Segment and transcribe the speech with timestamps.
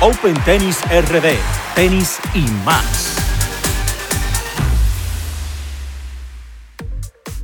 [0.00, 1.36] Open Tennis RD,
[1.74, 3.16] tenis y más.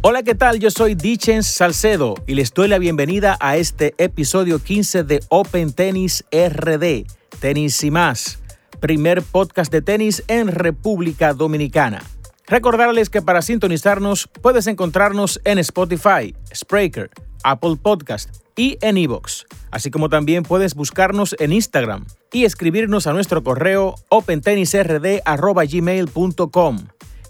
[0.02, 0.60] Hola, ¿qué tal?
[0.60, 5.72] Yo soy Dichens Salcedo y les doy la bienvenida a este episodio 15 de Open
[5.72, 7.06] Tennis RD,
[7.40, 8.38] tenis y más,
[8.78, 12.04] primer podcast de tenis en República Dominicana.
[12.46, 17.08] Recordarles que para sintonizarnos puedes encontrarnos en Spotify, Spreaker,
[17.42, 23.14] Apple Podcast y en iVoox, así como también puedes buscarnos en Instagram y escribirnos a
[23.14, 26.78] nuestro correo opentennisrd.gmail.com.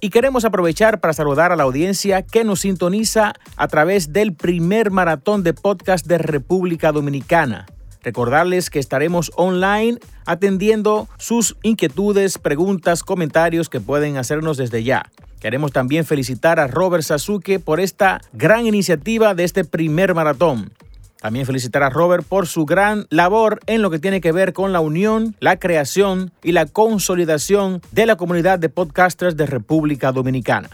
[0.01, 4.91] Y queremos aprovechar para saludar a la audiencia que nos sintoniza a través del primer
[4.91, 7.65] maratón de podcast de República Dominicana.
[8.05, 15.11] Recordarles que estaremos online atendiendo sus inquietudes, preguntas, comentarios que pueden hacernos desde ya.
[15.41, 20.73] Queremos también felicitar a Robert Sasuke por esta gran iniciativa de este primer maratón.
[21.21, 24.75] También felicitar a Robert por su gran labor en lo que tiene que ver con
[24.75, 30.69] la unión, la creación y la consolidación de la comunidad de podcasters de República Dominicana.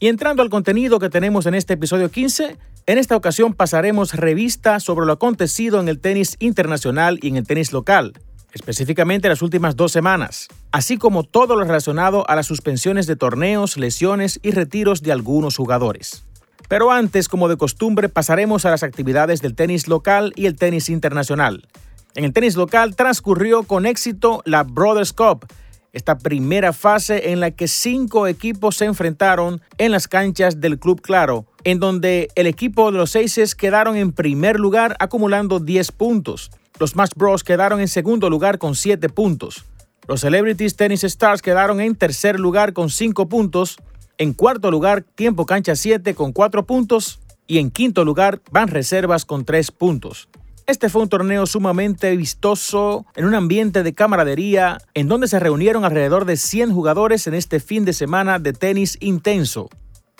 [0.00, 4.78] Y entrando al contenido que tenemos en este episodio 15, en esta ocasión pasaremos revista
[4.78, 8.12] sobre lo acontecido en el tenis internacional y en el tenis local,
[8.52, 13.78] específicamente las últimas dos semanas, así como todo lo relacionado a las suspensiones de torneos,
[13.78, 16.24] lesiones y retiros de algunos jugadores.
[16.68, 20.88] Pero antes, como de costumbre, pasaremos a las actividades del tenis local y el tenis
[20.88, 21.66] internacional.
[22.14, 25.46] En el tenis local transcurrió con éxito la Brothers Cup,
[25.92, 31.00] esta primera fase en la que cinco equipos se enfrentaron en las canchas del Club
[31.00, 36.50] Claro, en donde el equipo de los Aces quedaron en primer lugar acumulando 10 puntos.
[36.78, 39.64] Los Smash Bros quedaron en segundo lugar con 7 puntos.
[40.06, 43.78] Los Celebrities Tennis Stars quedaron en tercer lugar con 5 puntos.
[44.18, 47.20] En cuarto lugar, Tiempo Cancha 7 con 4 puntos.
[47.46, 50.28] Y en quinto lugar, Van Reservas con 3 puntos.
[50.66, 55.84] Este fue un torneo sumamente vistoso, en un ambiente de camaradería, en donde se reunieron
[55.84, 59.68] alrededor de 100 jugadores en este fin de semana de tenis intenso.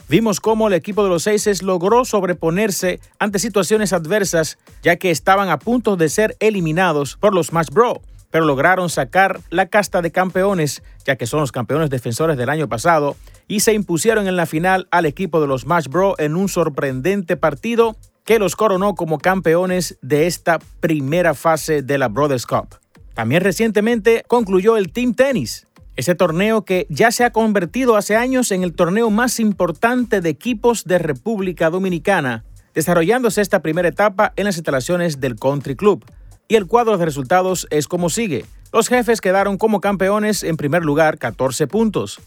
[0.08, 5.48] Vimos cómo el equipo de los Aces logró sobreponerse ante situaciones adversas, ya que estaban
[5.48, 7.98] a punto de ser eliminados por los Smash Bros,
[8.30, 12.68] pero lograron sacar la casta de campeones, ya que son los campeones defensores del año
[12.68, 13.16] pasado,
[13.48, 17.38] y se impusieron en la final al equipo de los Smash Bros en un sorprendente
[17.38, 22.76] partido que los coronó como campeones de esta primera fase de la Brothers Cup.
[23.14, 25.66] También recientemente concluyó el Team Tennis,
[25.96, 30.30] ese torneo que ya se ha convertido hace años en el torneo más importante de
[30.30, 32.44] equipos de República Dominicana,
[32.74, 36.04] desarrollándose esta primera etapa en las instalaciones del Country Club.
[36.48, 38.44] Y el cuadro de resultados es como sigue.
[38.72, 42.20] Los jefes quedaron como campeones en primer lugar 14 puntos.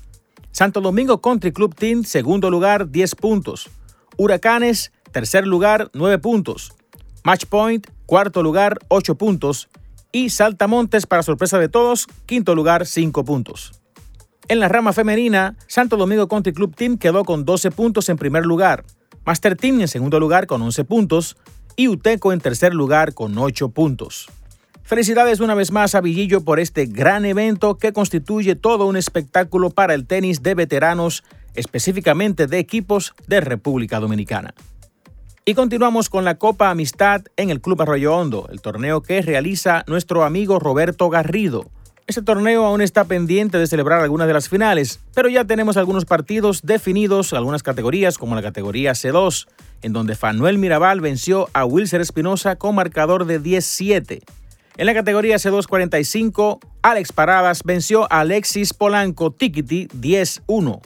[0.52, 3.70] Santo Domingo Country Club Team segundo lugar 10 puntos.
[4.16, 6.74] Huracanes tercer lugar 9 puntos.
[7.24, 9.68] Match Point, cuarto lugar 8 puntos.
[10.12, 13.74] Y Saltamontes, para sorpresa de todos, quinto lugar 5 puntos.
[14.48, 18.46] En la rama femenina, Santo Domingo Country Club Team quedó con 12 puntos en primer
[18.46, 18.86] lugar,
[19.26, 21.36] Master Team en segundo lugar con 11 puntos
[21.76, 24.30] y Uteco en tercer lugar con 8 puntos.
[24.84, 29.70] Felicidades una vez más a Villillo por este gran evento que constituye todo un espectáculo
[29.70, 31.26] para el tenis de veteranos,
[31.56, 34.54] específicamente de equipos de República Dominicana.
[35.50, 39.86] Y continuamos con la Copa Amistad en el Club Arroyo Hondo, el torneo que realiza
[39.88, 41.72] nuestro amigo Roberto Garrido.
[42.06, 46.04] Este torneo aún está pendiente de celebrar algunas de las finales, pero ya tenemos algunos
[46.04, 49.48] partidos definidos, algunas categorías como la categoría C2,
[49.84, 54.24] en donde Fanuel Mirabal venció a Wilser Espinosa con marcador de 10-7.
[54.76, 60.82] En la categoría C245, Alex Paradas venció a Alexis Polanco Tikiti 10-1.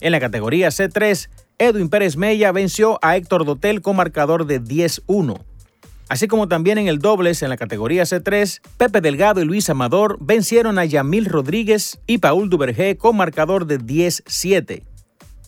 [0.00, 1.28] En la categoría C3,
[1.60, 5.44] Edwin Pérez Mella venció a Héctor Dotel con marcador de 10-1.
[6.08, 10.16] Así como también en el dobles en la categoría C3, Pepe Delgado y Luis Amador
[10.20, 14.84] vencieron a Yamil Rodríguez y Paul Duvergé con marcador de 10-7.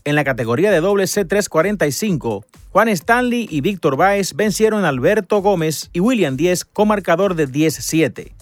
[0.04, 5.88] En la categoría de dobles C345, Juan Stanley y Víctor Báez vencieron a Alberto Gómez
[5.94, 8.32] y William Díez con marcador de 10-7.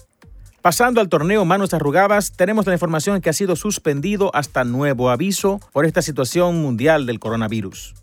[0.61, 5.59] Pasando al torneo Manos Arrugadas, tenemos la información que ha sido suspendido hasta nuevo aviso
[5.73, 7.95] por esta situación mundial del coronavirus.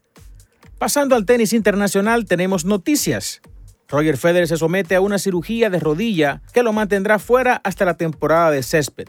[0.77, 3.43] Pasando al tenis internacional, tenemos noticias.
[3.89, 7.97] Roger Federer se somete a una cirugía de rodilla que lo mantendrá fuera hasta la
[7.97, 9.07] temporada de césped.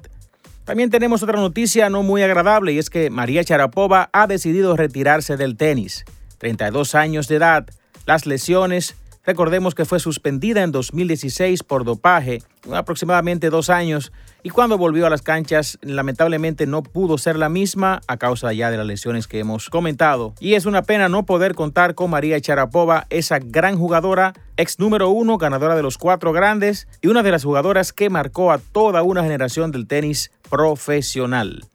[0.63, 5.37] También tenemos otra noticia no muy agradable y es que María Charapova ha decidido retirarse
[5.37, 6.05] del tenis.
[6.37, 7.65] 32 años de edad,
[8.05, 8.95] las lesiones
[9.29, 12.41] Recordemos que fue suspendida en 2016 por dopaje,
[12.73, 14.11] aproximadamente dos años,
[14.41, 18.71] y cuando volvió a las canchas lamentablemente no pudo ser la misma a causa ya
[18.71, 20.33] de las lesiones que hemos comentado.
[20.39, 25.11] Y es una pena no poder contar con María Charapova, esa gran jugadora ex número
[25.11, 29.03] uno, ganadora de los cuatro grandes y una de las jugadoras que marcó a toda
[29.03, 31.67] una generación del tenis profesional.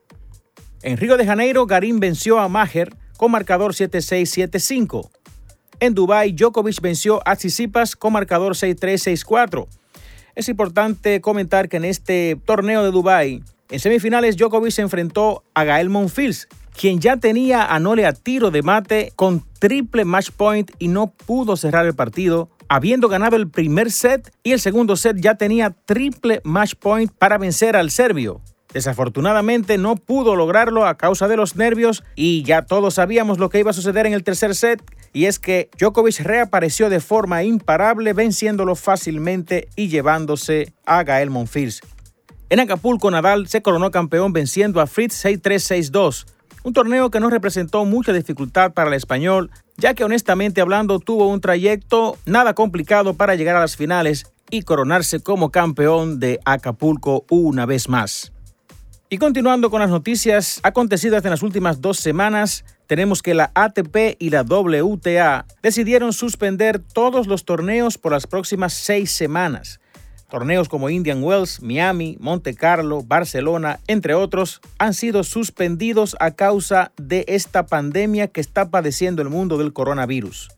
[0.82, 5.08] En Río de Janeiro, Garín venció a Maher con marcador 7-6-7-5.
[5.80, 9.66] En Dubái, Djokovic venció a Tsitsipas con marcador 6-3-6-4.
[10.34, 15.64] Es importante comentar que en este torneo de Dubái, en semifinales, Djokovic se enfrentó a
[15.64, 16.48] Gael Monfils,
[16.78, 21.12] quien ya tenía a Nole a tiro de mate con triple match point y no
[21.12, 25.70] pudo cerrar el partido, habiendo ganado el primer set y el segundo set ya tenía
[25.70, 28.40] triple match point para vencer al serbio.
[28.72, 33.60] Desafortunadamente no pudo lograrlo a causa de los nervios y ya todos sabíamos lo que
[33.60, 34.82] iba a suceder en el tercer set
[35.14, 41.80] y es que Djokovic reapareció de forma imparable venciéndolo fácilmente y llevándose a Gael Monfils.
[42.50, 46.26] En Acapulco Nadal se coronó campeón venciendo a Fritz 6-3-6-2,
[46.64, 51.28] un torneo que no representó mucha dificultad para el español, ya que honestamente hablando tuvo
[51.28, 57.24] un trayecto nada complicado para llegar a las finales y coronarse como campeón de Acapulco
[57.30, 58.32] una vez más.
[59.10, 64.16] Y continuando con las noticias acontecidas en las últimas dos semanas, tenemos que la ATP
[64.18, 69.80] y la WTA decidieron suspender todos los torneos por las próximas seis semanas.
[70.30, 76.92] Torneos como Indian Wells, Miami, Monte Carlo, Barcelona, entre otros, han sido suspendidos a causa
[76.96, 80.48] de esta pandemia que está padeciendo el mundo del coronavirus.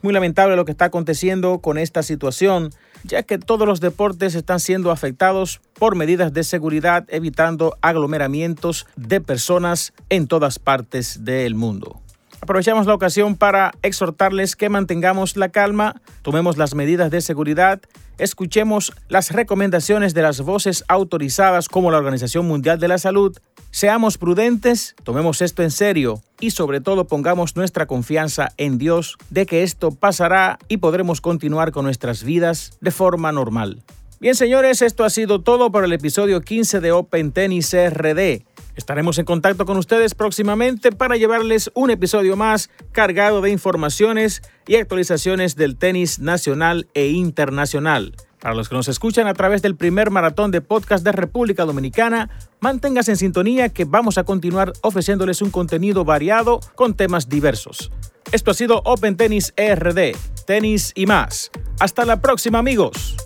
[0.00, 2.70] Muy lamentable lo que está aconteciendo con esta situación,
[3.02, 9.20] ya que todos los deportes están siendo afectados por medidas de seguridad, evitando aglomeramientos de
[9.20, 12.00] personas en todas partes del mundo.
[12.40, 17.80] Aprovechamos la ocasión para exhortarles que mantengamos la calma, tomemos las medidas de seguridad,
[18.18, 23.36] escuchemos las recomendaciones de las voces autorizadas como la Organización Mundial de la Salud,
[23.70, 29.46] seamos prudentes, tomemos esto en serio y sobre todo pongamos nuestra confianza en Dios de
[29.46, 33.82] que esto pasará y podremos continuar con nuestras vidas de forma normal.
[34.20, 38.42] Bien señores, esto ha sido todo por el episodio 15 de Open Tennis RD.
[38.78, 44.76] Estaremos en contacto con ustedes próximamente para llevarles un episodio más cargado de informaciones y
[44.76, 48.14] actualizaciones del tenis nacional e internacional.
[48.38, 52.30] Para los que nos escuchan a través del primer maratón de podcast de República Dominicana,
[52.60, 57.90] manténgase en sintonía que vamos a continuar ofreciéndoles un contenido variado con temas diversos.
[58.30, 60.14] Esto ha sido Open Tennis RD,
[60.46, 61.50] tenis y más.
[61.80, 63.16] Hasta la próxima amigos.